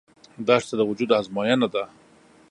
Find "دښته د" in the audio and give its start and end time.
0.47-0.81